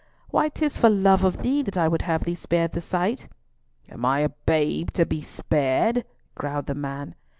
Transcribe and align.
Why, 0.29 0.49
'tis 0.49 0.77
for 0.79 0.89
love 0.89 1.23
of 1.23 1.43
thee 1.43 1.61
that 1.61 1.77
I 1.77 1.87
would 1.87 2.01
have 2.01 2.23
thee 2.23 2.33
spared 2.33 2.71
the 2.71 2.81
sight." 2.81 3.27
"Am 3.87 4.03
I 4.03 4.21
a 4.21 4.29
babe 4.29 4.89
to 4.93 5.05
be 5.05 5.21
spared?" 5.21 6.05
growled 6.33 6.65
the 6.65 6.73
man. 6.73 7.13